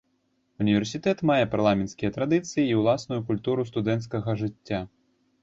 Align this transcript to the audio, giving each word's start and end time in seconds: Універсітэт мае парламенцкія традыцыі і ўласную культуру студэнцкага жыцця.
Універсітэт 0.63 1.21
мае 1.29 1.43
парламенцкія 1.51 2.09
традыцыі 2.15 2.63
і 2.67 2.79
ўласную 2.81 3.21
культуру 3.29 3.67
студэнцкага 3.71 4.37
жыцця. 4.43 4.81